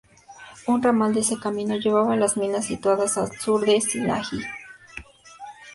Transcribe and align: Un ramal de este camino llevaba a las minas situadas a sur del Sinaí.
Un 0.65 0.81
ramal 0.81 1.13
de 1.13 1.19
este 1.19 1.37
camino 1.39 1.75
llevaba 1.75 2.13
a 2.15 2.17
las 2.17 2.35
minas 2.35 2.65
situadas 2.65 3.19
a 3.19 3.27
sur 3.27 3.63
del 3.63 3.83
Sinaí. 3.83 4.25